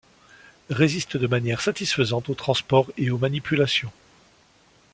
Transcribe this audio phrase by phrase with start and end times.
[0.71, 3.91] Résiste de manière satisfaisante au transport et aux manipulations.